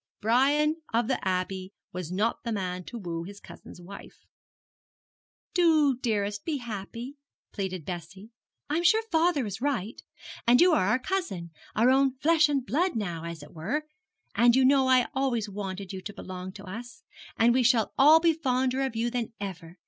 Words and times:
Brian 0.19 0.77
of 0.91 1.07
the 1.07 1.19
Abbey 1.27 1.73
was 1.93 2.11
not 2.11 2.41
the 2.43 2.51
man 2.51 2.83
to 2.85 2.97
woo 2.97 3.21
his 3.23 3.39
cousin's 3.39 3.79
wife. 3.79 4.25
'Do, 5.53 5.95
dearest, 5.95 6.43
be 6.43 6.57
happy,' 6.57 7.17
pleaded 7.53 7.85
Bessie. 7.85 8.31
'I'm 8.67 8.81
sure 8.83 9.03
father 9.11 9.45
is 9.45 9.61
right. 9.61 10.01
And 10.47 10.59
you 10.59 10.71
are 10.73 10.87
our 10.87 10.97
cousin, 10.97 11.51
our 11.75 11.91
own 11.91 12.15
flesh 12.17 12.49
and 12.49 12.65
blood 12.65 12.95
now, 12.95 13.25
as 13.25 13.43
it 13.43 13.53
were. 13.53 13.85
And 14.33 14.55
you 14.55 14.65
know 14.65 14.87
I 14.87 15.05
always 15.13 15.47
wanted 15.47 15.93
you 15.93 16.01
to 16.01 16.13
belong 16.15 16.51
to 16.53 16.63
us. 16.65 17.03
And 17.37 17.53
we 17.53 17.61
shall 17.61 17.93
all 17.95 18.19
be 18.19 18.33
fonder 18.33 18.81
of 18.81 18.95
you 18.95 19.11
than 19.11 19.33
ever. 19.39 19.77